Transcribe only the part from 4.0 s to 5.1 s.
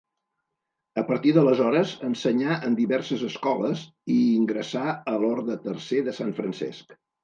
i ingressà